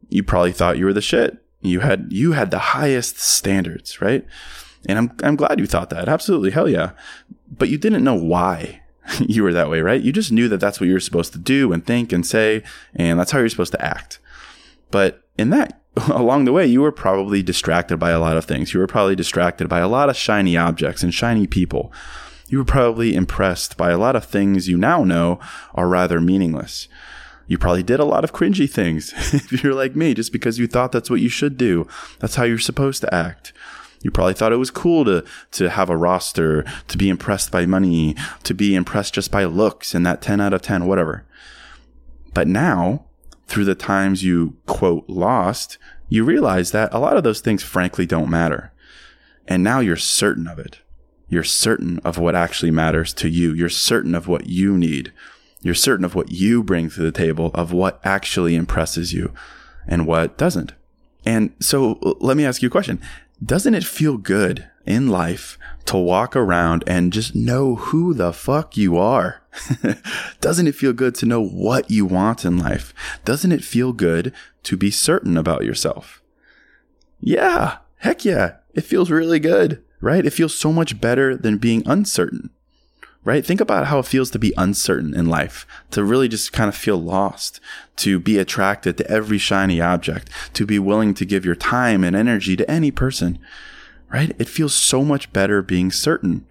you 0.08 0.22
probably 0.22 0.52
thought 0.52 0.78
you 0.78 0.84
were 0.84 0.92
the 0.92 1.00
shit. 1.00 1.38
You 1.60 1.80
had, 1.80 2.08
you 2.10 2.32
had 2.32 2.50
the 2.50 2.58
highest 2.58 3.18
standards, 3.18 4.02
right? 4.02 4.26
And 4.86 4.98
I'm, 4.98 5.16
I'm 5.22 5.36
glad 5.36 5.58
you 5.58 5.66
thought 5.66 5.90
that. 5.90 6.08
Absolutely. 6.08 6.50
Hell 6.50 6.68
yeah. 6.68 6.90
But 7.50 7.70
you 7.70 7.78
didn't 7.78 8.04
know 8.04 8.14
why 8.14 8.82
you 9.20 9.42
were 9.42 9.52
that 9.52 9.70
way, 9.70 9.80
right? 9.80 10.00
You 10.00 10.12
just 10.12 10.32
knew 10.32 10.48
that 10.48 10.60
that's 10.60 10.80
what 10.80 10.86
you 10.86 10.92
were 10.92 11.00
supposed 11.00 11.32
to 11.32 11.38
do 11.38 11.72
and 11.72 11.86
think 11.86 12.12
and 12.12 12.26
say, 12.26 12.62
and 12.94 13.18
that's 13.18 13.30
how 13.30 13.38
you're 13.38 13.48
supposed 13.48 13.72
to 13.72 13.84
act. 13.84 14.18
But 14.90 15.22
in 15.38 15.50
that, 15.50 15.80
along 16.08 16.44
the 16.44 16.52
way, 16.52 16.66
you 16.66 16.82
were 16.82 16.92
probably 16.92 17.42
distracted 17.42 17.98
by 17.98 18.10
a 18.10 18.20
lot 18.20 18.36
of 18.36 18.44
things. 18.44 18.74
You 18.74 18.80
were 18.80 18.86
probably 18.86 19.16
distracted 19.16 19.68
by 19.68 19.80
a 19.80 19.88
lot 19.88 20.08
of 20.08 20.16
shiny 20.16 20.56
objects 20.56 21.02
and 21.02 21.14
shiny 21.14 21.46
people. 21.46 21.92
You 22.48 22.58
were 22.58 22.64
probably 22.64 23.14
impressed 23.14 23.76
by 23.76 23.90
a 23.90 23.98
lot 23.98 24.16
of 24.16 24.24
things 24.24 24.68
you 24.68 24.76
now 24.76 25.04
know 25.04 25.40
are 25.74 25.88
rather 25.88 26.20
meaningless. 26.20 26.88
You 27.46 27.58
probably 27.58 27.82
did 27.82 28.00
a 28.00 28.04
lot 28.04 28.24
of 28.24 28.32
cringy 28.32 28.70
things 28.70 29.12
if 29.34 29.62
you're 29.62 29.74
like 29.74 29.96
me, 29.96 30.14
just 30.14 30.32
because 30.32 30.58
you 30.58 30.66
thought 30.66 30.92
that's 30.92 31.10
what 31.10 31.20
you 31.20 31.28
should 31.28 31.56
do. 31.56 31.86
That's 32.20 32.36
how 32.36 32.44
you're 32.44 32.58
supposed 32.58 33.00
to 33.02 33.14
act. 33.14 33.52
You 34.02 34.10
probably 34.10 34.34
thought 34.34 34.52
it 34.52 34.56
was 34.56 34.70
cool 34.70 35.04
to, 35.06 35.24
to 35.52 35.70
have 35.70 35.88
a 35.88 35.96
roster, 35.96 36.64
to 36.88 36.98
be 36.98 37.08
impressed 37.08 37.50
by 37.50 37.64
money, 37.64 38.14
to 38.42 38.52
be 38.52 38.74
impressed 38.74 39.14
just 39.14 39.30
by 39.30 39.44
looks 39.44 39.94
and 39.94 40.04
that 40.04 40.20
10 40.20 40.40
out 40.40 40.52
of 40.52 40.60
10, 40.60 40.86
whatever. 40.86 41.24
But 42.34 42.46
now 42.46 43.06
through 43.46 43.64
the 43.64 43.74
times 43.74 44.22
you 44.22 44.56
quote 44.66 45.08
lost, 45.08 45.78
you 46.08 46.24
realize 46.24 46.70
that 46.72 46.92
a 46.92 46.98
lot 46.98 47.16
of 47.16 47.24
those 47.24 47.40
things 47.40 47.62
frankly 47.62 48.04
don't 48.04 48.30
matter. 48.30 48.72
And 49.48 49.62
now 49.62 49.80
you're 49.80 49.96
certain 49.96 50.46
of 50.46 50.58
it. 50.58 50.80
You're 51.34 51.42
certain 51.42 51.98
of 52.04 52.16
what 52.16 52.36
actually 52.36 52.70
matters 52.70 53.12
to 53.14 53.28
you. 53.28 53.52
You're 53.52 53.68
certain 53.68 54.14
of 54.14 54.28
what 54.28 54.46
you 54.46 54.78
need. 54.78 55.12
You're 55.62 55.74
certain 55.74 56.04
of 56.04 56.14
what 56.14 56.30
you 56.30 56.62
bring 56.62 56.88
to 56.90 57.02
the 57.02 57.10
table, 57.10 57.50
of 57.54 57.72
what 57.72 58.00
actually 58.04 58.54
impresses 58.54 59.12
you 59.12 59.34
and 59.84 60.06
what 60.06 60.38
doesn't. 60.38 60.74
And 61.26 61.52
so 61.58 61.98
let 62.20 62.36
me 62.36 62.46
ask 62.46 62.62
you 62.62 62.68
a 62.68 62.70
question. 62.70 63.00
Doesn't 63.44 63.74
it 63.74 63.82
feel 63.82 64.16
good 64.16 64.70
in 64.86 65.08
life 65.08 65.58
to 65.86 65.96
walk 65.96 66.36
around 66.36 66.84
and 66.86 67.12
just 67.12 67.34
know 67.34 67.74
who 67.74 68.14
the 68.14 68.32
fuck 68.32 68.76
you 68.76 68.96
are? 68.96 69.42
Doesn't 70.40 70.68
it 70.68 70.76
feel 70.76 70.92
good 70.92 71.16
to 71.16 71.26
know 71.26 71.44
what 71.44 71.90
you 71.90 72.06
want 72.06 72.44
in 72.44 72.58
life? 72.58 72.94
Doesn't 73.24 73.50
it 73.50 73.64
feel 73.64 73.92
good 73.92 74.32
to 74.62 74.76
be 74.76 74.92
certain 74.92 75.36
about 75.36 75.64
yourself? 75.64 76.22
Yeah, 77.18 77.78
heck 77.96 78.24
yeah. 78.24 78.58
It 78.72 78.82
feels 78.82 79.10
really 79.10 79.40
good, 79.40 79.82
right? 80.04 80.26
It 80.26 80.34
feels 80.34 80.54
so 80.54 80.70
much 80.70 81.00
better 81.00 81.34
than 81.34 81.56
being 81.56 81.82
uncertain. 81.86 82.50
right? 83.24 83.44
Think 83.44 83.60
about 83.60 83.86
how 83.86 83.98
it 83.98 84.06
feels 84.06 84.30
to 84.32 84.38
be 84.38 84.52
uncertain 84.58 85.14
in 85.14 85.26
life, 85.26 85.66
to 85.92 86.04
really 86.04 86.28
just 86.28 86.52
kind 86.52 86.68
of 86.68 86.76
feel 86.76 86.98
lost, 86.98 87.58
to 87.96 88.20
be 88.20 88.38
attracted 88.38 88.98
to 88.98 89.10
every 89.10 89.38
shiny 89.38 89.80
object, 89.80 90.28
to 90.52 90.66
be 90.66 90.78
willing 90.78 91.14
to 91.14 91.24
give 91.24 91.44
your 91.44 91.54
time 91.54 92.04
and 92.04 92.14
energy 92.14 92.54
to 92.54 92.70
any 92.70 92.90
person, 92.90 93.38
right? 94.12 94.36
It 94.38 94.48
feels 94.48 94.74
so 94.74 95.02
much 95.02 95.32
better 95.32 95.62
being 95.62 95.90
certain. 95.90 96.46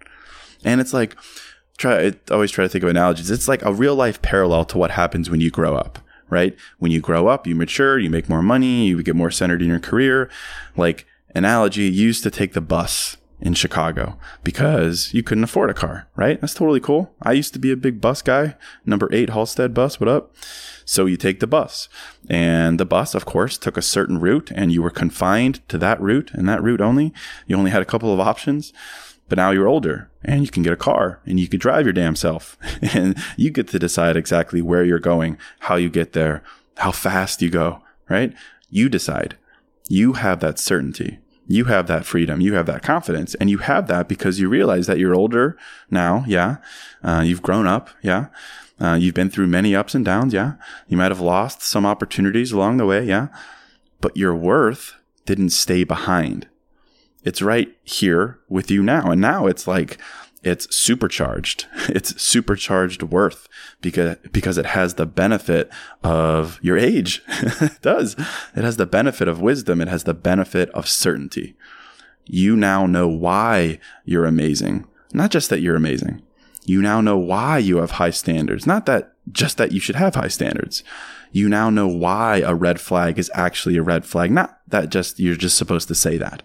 And 0.64 0.80
it's 0.80 0.92
like, 0.92 1.16
try, 1.78 2.06
I 2.06 2.14
always 2.32 2.50
try 2.50 2.64
to 2.64 2.68
think 2.68 2.82
of 2.82 2.90
analogies. 2.90 3.30
It's 3.30 3.46
like 3.46 3.64
a 3.64 3.72
real 3.72 3.94
life 3.94 4.20
parallel 4.20 4.64
to 4.66 4.78
what 4.78 4.90
happens 4.90 5.30
when 5.30 5.40
you 5.40 5.52
grow 5.52 5.76
up, 5.76 6.00
right? 6.28 6.56
When 6.80 6.90
you 6.90 7.00
grow 7.00 7.28
up, 7.28 7.46
you 7.46 7.54
mature, 7.54 8.00
you 8.00 8.10
make 8.10 8.28
more 8.28 8.42
money, 8.42 8.86
you 8.86 9.00
get 9.04 9.14
more 9.14 9.30
centered 9.30 9.62
in 9.62 9.68
your 9.68 9.78
career. 9.78 10.28
Like, 10.76 11.06
analogy, 11.36 11.82
you 11.82 12.06
used 12.06 12.24
to 12.24 12.32
take 12.32 12.52
the 12.52 12.60
bus 12.60 13.16
in 13.40 13.54
Chicago 13.54 14.18
because 14.42 15.12
you 15.12 15.22
couldn't 15.22 15.44
afford 15.44 15.70
a 15.70 15.74
car, 15.74 16.08
right? 16.16 16.40
That's 16.40 16.54
totally 16.54 16.80
cool. 16.80 17.14
I 17.22 17.32
used 17.32 17.52
to 17.54 17.58
be 17.58 17.70
a 17.70 17.76
big 17.76 18.00
bus 18.00 18.22
guy. 18.22 18.56
Number 18.86 19.08
eight 19.12 19.30
Halsted 19.30 19.74
bus, 19.74 20.00
what 20.00 20.08
up? 20.08 20.34
So 20.84 21.06
you 21.06 21.16
take 21.16 21.40
the 21.40 21.46
bus. 21.46 21.88
And 22.28 22.78
the 22.80 22.84
bus, 22.84 23.14
of 23.14 23.24
course, 23.24 23.58
took 23.58 23.76
a 23.76 23.82
certain 23.82 24.20
route 24.20 24.50
and 24.54 24.72
you 24.72 24.82
were 24.82 24.90
confined 24.90 25.66
to 25.68 25.78
that 25.78 26.00
route 26.00 26.30
and 26.32 26.48
that 26.48 26.62
route 26.62 26.80
only. 26.80 27.12
You 27.46 27.56
only 27.56 27.70
had 27.70 27.82
a 27.82 27.86
couple 27.86 28.12
of 28.12 28.20
options. 28.20 28.72
But 29.28 29.36
now 29.36 29.52
you're 29.52 29.68
older 29.68 30.10
and 30.22 30.42
you 30.42 30.50
can 30.50 30.62
get 30.62 30.74
a 30.74 30.76
car 30.76 31.20
and 31.24 31.40
you 31.40 31.48
can 31.48 31.58
drive 31.58 31.86
your 31.86 31.94
damn 31.94 32.14
self 32.14 32.58
and 32.94 33.16
you 33.36 33.50
get 33.50 33.68
to 33.68 33.78
decide 33.78 34.16
exactly 34.16 34.60
where 34.60 34.84
you're 34.84 34.98
going, 34.98 35.38
how 35.60 35.76
you 35.76 35.88
get 35.88 36.12
there, 36.12 36.42
how 36.76 36.92
fast 36.92 37.40
you 37.40 37.50
go, 37.50 37.82
right? 38.08 38.34
You 38.68 38.88
decide. 38.88 39.36
You 39.88 40.14
have 40.14 40.40
that 40.40 40.58
certainty 40.58 41.18
you 41.46 41.66
have 41.66 41.86
that 41.86 42.06
freedom, 42.06 42.40
you 42.40 42.54
have 42.54 42.66
that 42.66 42.82
confidence, 42.82 43.34
and 43.36 43.50
you 43.50 43.58
have 43.58 43.86
that 43.88 44.08
because 44.08 44.40
you 44.40 44.48
realize 44.48 44.86
that 44.86 44.98
you're 44.98 45.14
older 45.14 45.56
now. 45.90 46.24
Yeah. 46.26 46.56
Uh, 47.02 47.22
you've 47.24 47.42
grown 47.42 47.66
up. 47.66 47.90
Yeah. 48.02 48.26
Uh, 48.80 48.94
you've 48.94 49.14
been 49.14 49.30
through 49.30 49.46
many 49.46 49.74
ups 49.76 49.94
and 49.94 50.04
downs. 50.04 50.32
Yeah. 50.32 50.54
You 50.88 50.96
might 50.96 51.10
have 51.10 51.20
lost 51.20 51.62
some 51.62 51.86
opportunities 51.86 52.50
along 52.50 52.78
the 52.78 52.86
way. 52.86 53.04
Yeah. 53.04 53.28
But 54.00 54.16
your 54.16 54.34
worth 54.34 54.94
didn't 55.26 55.50
stay 55.50 55.84
behind. 55.84 56.48
It's 57.24 57.40
right 57.40 57.74
here 57.84 58.38
with 58.48 58.70
you 58.70 58.82
now. 58.82 59.10
And 59.10 59.20
now 59.20 59.46
it's 59.46 59.66
like, 59.66 59.98
it's 60.44 60.74
supercharged. 60.74 61.66
It's 61.88 62.20
supercharged 62.20 63.02
worth 63.02 63.48
because, 63.80 64.16
because 64.32 64.58
it 64.58 64.66
has 64.66 64.94
the 64.94 65.06
benefit 65.06 65.70
of 66.02 66.58
your 66.62 66.78
age. 66.78 67.22
it 67.28 67.80
does. 67.82 68.14
It 68.56 68.64
has 68.64 68.78
the 68.78 68.86
benefit 68.86 69.28
of 69.28 69.40
wisdom. 69.40 69.80
It 69.80 69.88
has 69.88 70.04
the 70.04 70.14
benefit 70.14 70.70
of 70.70 70.88
certainty. 70.88 71.56
You 72.26 72.56
now 72.56 72.86
know 72.86 73.06
why 73.06 73.78
you're 74.04 74.24
amazing. 74.24 74.86
Not 75.12 75.30
just 75.30 75.50
that 75.50 75.60
you're 75.60 75.76
amazing. 75.76 76.22
You 76.64 76.80
now 76.80 77.00
know 77.00 77.18
why 77.18 77.58
you 77.58 77.76
have 77.78 77.92
high 77.92 78.10
standards. 78.10 78.66
Not 78.66 78.86
that 78.86 79.12
just 79.30 79.58
that 79.58 79.72
you 79.72 79.80
should 79.80 79.96
have 79.96 80.14
high 80.14 80.28
standards. 80.28 80.82
You 81.32 81.48
now 81.48 81.68
know 81.68 81.88
why 81.88 82.38
a 82.38 82.54
red 82.54 82.80
flag 82.80 83.18
is 83.18 83.30
actually 83.34 83.76
a 83.76 83.82
red 83.82 84.04
flag. 84.06 84.30
Not 84.30 84.58
that 84.68 84.88
just 84.88 85.20
you're 85.20 85.36
just 85.36 85.58
supposed 85.58 85.88
to 85.88 85.94
say 85.94 86.16
that. 86.16 86.42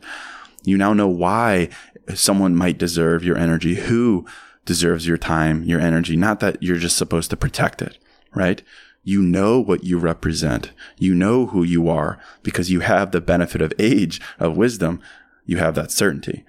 You 0.64 0.78
now 0.78 0.94
know 0.94 1.08
why 1.08 1.70
someone 2.16 2.56
might 2.56 2.78
deserve 2.78 3.24
your 3.24 3.38
energy, 3.38 3.76
who 3.76 4.26
deserves 4.66 5.08
your 5.08 5.18
time, 5.18 5.64
your 5.64 5.80
energy, 5.80 6.16
not 6.16 6.40
that 6.40 6.62
you're 6.62 6.78
just 6.78 6.98
supposed 6.98 7.30
to 7.30 7.38
protect 7.38 7.82
it, 7.82 7.98
right? 8.36 8.62
You 9.04 9.22
know 9.22 9.60
what 9.60 9.84
you 9.84 9.98
represent. 9.98 10.72
You 10.98 11.16
know 11.16 11.48
who 11.48 11.64
you 11.64 11.90
are 11.90 12.20
because 12.44 12.70
you 12.70 12.82
have 12.82 13.12
the 13.12 13.22
benefit 13.22 13.62
of 13.62 13.74
age, 13.80 14.22
of 14.40 14.58
wisdom. 14.58 15.02
You 15.46 15.58
have 15.58 15.76
that 15.76 15.92
certainty. 15.92 16.46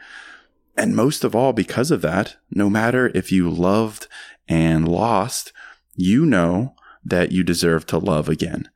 And 0.76 0.96
most 0.96 1.24
of 1.24 1.34
all, 1.34 1.52
because 1.52 1.90
of 1.90 2.02
that, 2.02 2.36
no 2.50 2.68
matter 2.68 3.10
if 3.14 3.32
you 3.32 3.48
loved 3.48 4.06
and 4.48 4.88
lost, 4.88 5.52
you 5.94 6.26
know 6.26 6.74
that 7.04 7.32
you 7.32 7.42
deserve 7.42 7.86
to 7.86 7.98
love 7.98 8.28
again. 8.28 8.68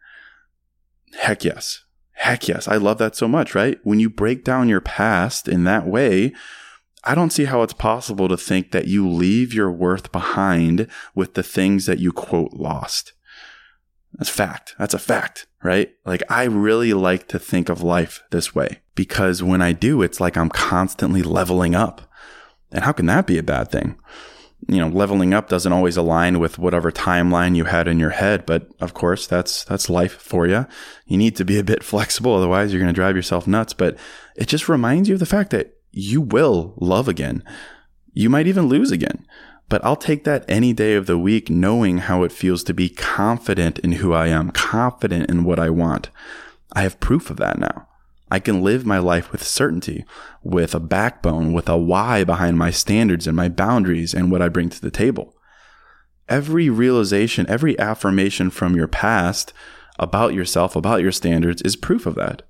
Heck 1.20 1.44
yes. 1.44 1.84
Heck 2.12 2.48
yes. 2.48 2.68
I 2.68 2.76
love 2.76 2.98
that 2.98 3.16
so 3.16 3.28
much, 3.28 3.54
right? 3.54 3.78
When 3.82 4.00
you 4.00 4.08
break 4.08 4.44
down 4.44 4.68
your 4.68 4.80
past 4.80 5.48
in 5.48 5.64
that 5.64 5.86
way, 5.86 6.32
I 7.04 7.14
don't 7.14 7.30
see 7.30 7.44
how 7.44 7.62
it's 7.62 7.72
possible 7.72 8.28
to 8.28 8.36
think 8.36 8.70
that 8.70 8.88
you 8.88 9.08
leave 9.08 9.52
your 9.52 9.70
worth 9.70 10.10
behind 10.10 10.88
with 11.14 11.34
the 11.34 11.42
things 11.42 11.86
that 11.86 11.98
you 11.98 12.12
quote 12.12 12.54
lost. 12.54 13.12
That's 14.14 14.30
fact. 14.30 14.74
That's 14.78 14.94
a 14.94 14.98
fact, 14.98 15.46
right? 15.62 15.92
Like 16.06 16.22
I 16.30 16.44
really 16.44 16.94
like 16.94 17.28
to 17.28 17.38
think 17.38 17.68
of 17.68 17.82
life 17.82 18.22
this 18.30 18.54
way 18.54 18.80
because 18.94 19.42
when 19.42 19.60
I 19.60 19.72
do, 19.72 20.02
it's 20.02 20.20
like 20.20 20.36
I'm 20.36 20.48
constantly 20.50 21.22
leveling 21.22 21.74
up. 21.74 22.02
And 22.70 22.84
how 22.84 22.92
can 22.92 23.06
that 23.06 23.26
be 23.26 23.38
a 23.38 23.42
bad 23.42 23.70
thing? 23.70 23.98
You 24.68 24.78
know, 24.78 24.88
leveling 24.88 25.34
up 25.34 25.48
doesn't 25.48 25.72
always 25.72 25.96
align 25.96 26.38
with 26.38 26.58
whatever 26.58 26.90
timeline 26.90 27.54
you 27.54 27.64
had 27.64 27.86
in 27.86 27.98
your 27.98 28.10
head, 28.10 28.46
but 28.46 28.68
of 28.80 28.94
course, 28.94 29.26
that's 29.26 29.64
that's 29.64 29.90
life 29.90 30.14
for 30.14 30.46
you. 30.46 30.66
You 31.06 31.18
need 31.18 31.36
to 31.36 31.44
be 31.44 31.58
a 31.58 31.64
bit 31.64 31.82
flexible 31.84 32.34
otherwise 32.34 32.72
you're 32.72 32.80
going 32.80 32.92
to 32.92 32.98
drive 32.98 33.16
yourself 33.16 33.46
nuts, 33.46 33.74
but 33.74 33.98
it 34.36 34.46
just 34.46 34.68
reminds 34.68 35.08
you 35.08 35.16
of 35.16 35.20
the 35.20 35.26
fact 35.26 35.50
that 35.50 35.76
you 35.96 36.20
will 36.20 36.74
love 36.76 37.08
again. 37.08 37.42
You 38.12 38.28
might 38.30 38.46
even 38.46 38.66
lose 38.66 38.90
again. 38.90 39.26
But 39.68 39.84
I'll 39.84 39.96
take 39.96 40.24
that 40.24 40.44
any 40.46 40.72
day 40.72 40.94
of 40.94 41.06
the 41.06 41.18
week, 41.18 41.48
knowing 41.48 41.98
how 41.98 42.22
it 42.22 42.32
feels 42.32 42.62
to 42.64 42.74
be 42.74 42.88
confident 42.88 43.78
in 43.78 43.92
who 43.92 44.12
I 44.12 44.26
am, 44.26 44.50
confident 44.50 45.30
in 45.30 45.44
what 45.44 45.58
I 45.58 45.70
want. 45.70 46.10
I 46.72 46.82
have 46.82 47.00
proof 47.00 47.30
of 47.30 47.38
that 47.38 47.58
now. 47.58 47.88
I 48.30 48.40
can 48.40 48.62
live 48.62 48.84
my 48.84 48.98
life 48.98 49.32
with 49.32 49.42
certainty, 49.42 50.04
with 50.42 50.74
a 50.74 50.80
backbone, 50.80 51.52
with 51.52 51.68
a 51.68 51.78
why 51.78 52.24
behind 52.24 52.58
my 52.58 52.70
standards 52.70 53.26
and 53.26 53.36
my 53.36 53.48
boundaries 53.48 54.12
and 54.12 54.30
what 54.30 54.42
I 54.42 54.48
bring 54.48 54.68
to 54.70 54.80
the 54.80 54.90
table. 54.90 55.34
Every 56.28 56.68
realization, 56.68 57.46
every 57.48 57.78
affirmation 57.78 58.50
from 58.50 58.74
your 58.74 58.88
past 58.88 59.52
about 59.98 60.34
yourself, 60.34 60.74
about 60.74 61.02
your 61.02 61.12
standards 61.12 61.62
is 61.62 61.76
proof 61.76 62.06
of 62.06 62.16
that. 62.16 62.42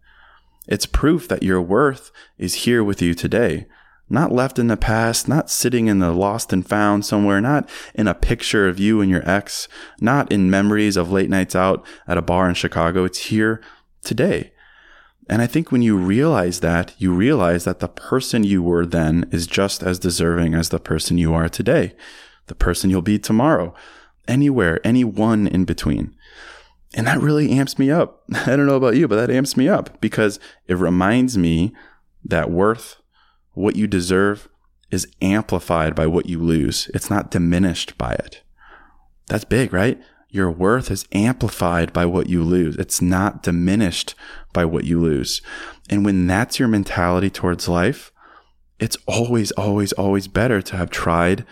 It's 0.67 0.87
proof 0.87 1.29
that 1.29 1.43
your 1.43 1.61
worth 1.61 2.11
is 2.39 2.65
here 2.65 2.83
with 2.83 3.03
you 3.03 3.15
today, 3.15 3.67
not 4.09 4.33
left 4.33 4.59
in 4.59 4.69
the 4.69 4.77
past, 4.77 5.29
not 5.29 5.51
sitting 5.51 5.87
in 5.87 5.99
the 5.99 6.13
lost 6.13 6.53
and 6.53 6.67
found 6.67 7.05
somewhere, 7.05 7.41
not 7.41 7.69
in 7.95 8.09
a 8.09 8.15
picture 8.15 8.67
of 8.69 8.79
you 8.79 9.01
and 9.01 9.11
your 9.11 9.29
ex, 9.29 9.69
not 10.01 10.31
in 10.33 10.51
memories 10.51 10.97
of 10.97 11.13
late 11.13 11.31
nights 11.31 11.55
out 11.55 11.85
at 12.07 12.19
a 12.19 12.23
bar 12.23 12.49
in 12.49 12.55
Chicago. 12.55 13.05
It's 13.05 13.27
here 13.27 13.61
today. 14.03 14.53
And 15.29 15.41
I 15.41 15.47
think 15.47 15.73
when 15.73 15.83
you 15.83 15.97
realize 15.97 16.61
that, 16.61 16.95
you 16.99 17.13
realize 17.13 17.65
that 17.65 17.81
the 17.81 17.89
person 17.89 18.45
you 18.45 18.63
were 18.63 18.85
then 18.85 19.27
is 19.33 19.47
just 19.47 19.83
as 19.83 19.99
deserving 19.99 20.55
as 20.55 20.69
the 20.69 20.79
person 20.79 21.17
you 21.17 21.33
are 21.33 21.49
today, 21.49 21.95
the 22.47 22.55
person 22.55 22.91
you'll 22.91 23.03
be 23.03 23.19
tomorrow, 23.19 23.75
anywhere, 24.29 24.81
anyone 24.85 25.47
in 25.47 25.65
between. 25.65 26.15
And 26.95 27.07
that 27.07 27.21
really 27.21 27.51
amps 27.51 27.79
me 27.79 27.91
up. 27.91 28.23
I 28.35 28.57
don't 28.57 28.67
know 28.67 28.77
about 28.77 28.97
you, 28.97 29.09
but 29.09 29.17
that 29.17 29.31
amps 29.31 29.57
me 29.57 29.69
up 29.69 30.01
because 30.01 30.39
it 30.67 30.75
reminds 30.75 31.37
me 31.37 31.75
that 32.25 32.51
worth, 32.51 32.97
what 33.53 33.77
you 33.77 33.87
deserve, 33.87 34.49
is 34.91 35.09
amplified 35.21 35.95
by 35.95 36.07
what 36.07 36.27
you 36.27 36.41
lose. 36.41 36.91
It's 36.95 37.11
not 37.11 37.31
diminished 37.31 37.99
by 37.99 38.13
it. 38.13 38.43
That's 39.27 39.45
big, 39.45 39.73
right? 39.73 40.01
Your 40.29 40.51
worth 40.51 40.91
is 40.91 41.07
amplified 41.13 41.93
by 41.93 42.07
what 42.07 42.29
you 42.29 42.43
lose. 42.43 42.77
It's 42.77 43.01
not 43.01 43.43
diminished 43.43 44.15
by 44.53 44.65
what 44.65 44.85
you 44.85 45.01
lose. 45.01 45.43
And 45.89 46.05
when 46.05 46.27
that's 46.27 46.59
your 46.59 46.69
mentality 46.69 47.31
towards 47.31 47.69
life, 47.69 48.13
it's 48.79 48.97
always, 49.07 49.53
always, 49.53 49.93
always 49.93 50.29
better 50.29 50.61
to 50.63 50.77
have 50.77 50.91
tried 50.91 51.45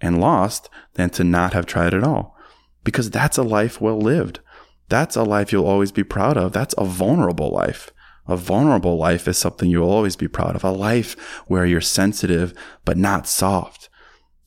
and 0.00 0.20
lost 0.20 0.68
than 0.94 1.10
to 1.10 1.24
not 1.24 1.52
have 1.52 1.66
tried 1.66 1.94
at 1.94 2.04
all. 2.04 2.36
Because 2.84 3.10
that's 3.10 3.38
a 3.38 3.42
life 3.42 3.80
well 3.80 3.98
lived. 3.98 4.40
That's 4.88 5.16
a 5.16 5.22
life 5.22 5.52
you'll 5.52 5.66
always 5.66 5.92
be 5.92 6.04
proud 6.04 6.36
of. 6.36 6.52
That's 6.52 6.74
a 6.78 6.84
vulnerable 6.84 7.50
life. 7.50 7.90
A 8.26 8.36
vulnerable 8.36 8.96
life 8.96 9.26
is 9.26 9.38
something 9.38 9.70
you'll 9.70 9.90
always 9.90 10.16
be 10.16 10.28
proud 10.28 10.54
of. 10.54 10.64
A 10.64 10.70
life 10.70 11.18
where 11.46 11.64
you're 11.64 11.80
sensitive, 11.80 12.52
but 12.84 12.96
not 12.96 13.26
soft. 13.26 13.88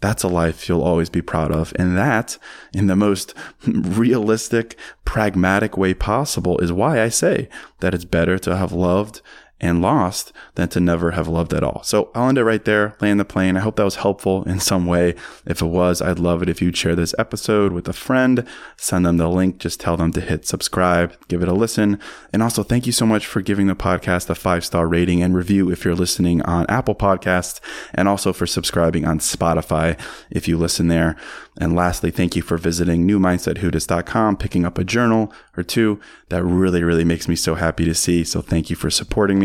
That's 0.02 0.24
a 0.24 0.28
life 0.28 0.68
you'll 0.68 0.84
always 0.84 1.10
be 1.10 1.22
proud 1.22 1.52
of. 1.52 1.74
And 1.78 1.96
that, 1.98 2.38
in 2.74 2.88
the 2.88 2.96
most 2.96 3.36
realistic, 3.68 4.78
pragmatic 5.06 5.78
way 5.78 5.94
possible, 5.94 6.58
is 6.60 6.72
why 6.72 7.02
I 7.02 7.10
say 7.10 7.50
that 7.80 7.94
it's 7.94 8.06
better 8.06 8.40
to 8.40 8.58
have 8.58 8.72
loved 8.72 9.22
and 9.62 9.82
lost 9.82 10.34
than 10.56 10.68
to 10.70 10.80
never 10.80 11.12
have 11.12 11.28
loved 11.28 11.54
at 11.54 11.64
all. 11.64 11.84
So 11.84 12.10
I'll 12.16 12.28
end 12.28 12.40
it 12.40 12.44
right 12.44 12.66
there, 12.66 12.96
land 13.00 13.20
the 13.20 13.26
plane. 13.26 13.56
I 13.56 13.62
hope 13.62 13.76
that 13.76 13.86
was 13.86 13.98
helpful 13.98 14.44
in 14.44 14.60
some 14.60 14.88
way. 14.88 15.16
If 15.46 15.62
it 15.62 15.68
was, 15.68 16.02
I'd 16.02 16.20
love 16.20 16.42
it 16.42 16.50
if 16.50 16.62
you'd 16.62 16.76
share 16.76 16.96
this 16.96 17.14
episode 17.20 17.72
with 17.72 17.88
a 17.88 17.94
friend, 17.94 18.46
send 18.76 19.06
them 19.06 19.18
the 19.18 19.30
link, 19.30 19.60
just 19.60 19.80
tell 19.80 19.96
them 19.96 20.12
to 20.14 20.22
hit 20.22 20.48
subscribe, 20.48 21.16
give 21.28 21.44
it 21.44 21.48
a 21.48 21.54
listen. 21.54 22.00
And 22.34 22.42
also 22.42 22.64
thank 22.64 22.88
you 22.88 22.92
so 22.92 23.06
much 23.06 23.28
for 23.28 23.42
giving 23.42 23.68
the 23.68 23.76
podcast 23.76 24.30
a 24.30 24.36
five 24.36 24.66
star 24.66 24.88
rating 24.88 25.22
and 25.22 25.36
review 25.36 25.70
if 25.70 25.86
you're 25.86 25.96
listening 25.96 26.42
on 26.42 26.66
Apple 26.68 26.96
Podcasts 26.96 27.60
and 27.94 28.08
also 28.08 28.34
for 28.34 28.48
subscribing 28.48 29.06
on 29.06 29.20
Spotify 29.20 30.00
if 30.32 30.48
you 30.48 30.58
listen 30.58 30.88
there. 30.88 31.16
And 31.60 31.76
lastly, 31.76 32.12
thank 32.12 32.36
you 32.36 32.42
for 32.42 32.58
visiting 32.58 33.08
newmindsetwhodis.com, 33.08 34.38
picking 34.38 34.66
up 34.66 34.78
a 34.78 34.84
journal 34.84 35.34
or 35.58 35.64
two. 35.64 36.00
That 36.30 36.44
really, 36.44 36.82
really 36.82 37.04
makes 37.04 37.28
me 37.28 37.36
so 37.36 37.56
happy 37.56 37.84
to 37.86 37.94
see. 37.94 38.24
So 38.24 38.42
thank 38.42 38.70
you 38.70 38.76
for 38.76 38.90
supporting 38.90 39.38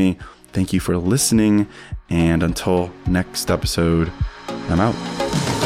Thank 0.53 0.73
you 0.73 0.81
for 0.81 0.97
listening. 0.97 1.67
And 2.09 2.43
until 2.43 2.91
next 3.07 3.51
episode, 3.51 4.13
I'm 4.49 4.81
out. 4.81 5.66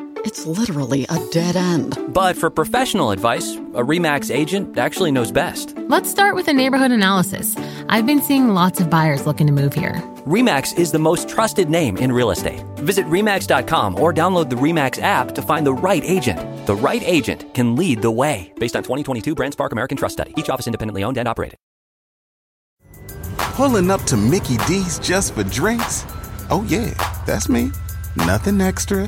It's 0.23 0.45
literally 0.45 1.05
a 1.09 1.17
dead 1.31 1.55
end. 1.55 1.97
But 2.13 2.37
for 2.37 2.51
professional 2.51 3.09
advice, 3.09 3.55
a 3.55 3.81
REMAX 3.81 4.33
agent 4.33 4.77
actually 4.77 5.11
knows 5.11 5.31
best. 5.31 5.75
Let's 5.75 6.11
start 6.11 6.35
with 6.35 6.47
a 6.47 6.53
neighborhood 6.53 6.91
analysis. 6.91 7.55
I've 7.89 8.05
been 8.05 8.21
seeing 8.21 8.49
lots 8.49 8.79
of 8.79 8.87
buyers 8.87 9.25
looking 9.25 9.47
to 9.47 9.53
move 9.53 9.73
here. 9.73 9.95
REMAX 10.27 10.77
is 10.77 10.91
the 10.91 10.99
most 10.99 11.27
trusted 11.27 11.71
name 11.71 11.97
in 11.97 12.11
real 12.11 12.29
estate. 12.29 12.63
Visit 12.77 13.07
REMAX.com 13.07 13.99
or 13.99 14.13
download 14.13 14.51
the 14.51 14.55
REMAX 14.55 15.01
app 15.01 15.33
to 15.33 15.41
find 15.41 15.65
the 15.65 15.73
right 15.73 16.03
agent. 16.03 16.39
The 16.67 16.75
right 16.75 17.01
agent 17.03 17.53
can 17.55 17.75
lead 17.75 18.03
the 18.03 18.11
way. 18.11 18.53
Based 18.59 18.75
on 18.75 18.83
2022 18.83 19.35
BrandSpark 19.35 19.71
American 19.71 19.97
Trust 19.97 20.13
Study. 20.13 20.35
Each 20.37 20.49
office 20.49 20.67
independently 20.67 21.03
owned 21.03 21.17
and 21.17 21.27
operated. 21.27 21.57
Pulling 23.55 23.89
up 23.89 24.01
to 24.03 24.17
Mickey 24.17 24.57
D's 24.67 24.99
just 24.99 25.33
for 25.33 25.43
drinks? 25.43 26.05
Oh, 26.51 26.63
yeah, 26.67 26.93
that's 27.25 27.49
me. 27.49 27.71
Nothing 28.15 28.59
extra, 28.61 29.07